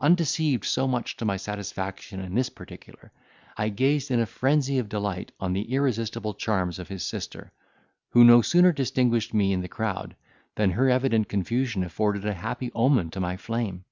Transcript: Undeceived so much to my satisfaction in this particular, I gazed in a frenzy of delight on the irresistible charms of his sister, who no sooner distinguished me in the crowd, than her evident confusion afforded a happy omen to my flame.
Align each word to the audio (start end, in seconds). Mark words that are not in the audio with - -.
Undeceived 0.00 0.64
so 0.64 0.88
much 0.88 1.14
to 1.14 1.26
my 1.26 1.36
satisfaction 1.36 2.20
in 2.20 2.34
this 2.34 2.48
particular, 2.48 3.12
I 3.58 3.68
gazed 3.68 4.10
in 4.10 4.18
a 4.18 4.24
frenzy 4.24 4.78
of 4.78 4.88
delight 4.88 5.30
on 5.38 5.52
the 5.52 5.70
irresistible 5.74 6.32
charms 6.32 6.78
of 6.78 6.88
his 6.88 7.04
sister, 7.04 7.52
who 8.12 8.24
no 8.24 8.40
sooner 8.40 8.72
distinguished 8.72 9.34
me 9.34 9.52
in 9.52 9.60
the 9.60 9.68
crowd, 9.68 10.16
than 10.54 10.70
her 10.70 10.88
evident 10.88 11.28
confusion 11.28 11.84
afforded 11.84 12.24
a 12.24 12.32
happy 12.32 12.72
omen 12.74 13.10
to 13.10 13.20
my 13.20 13.36
flame. 13.36 13.84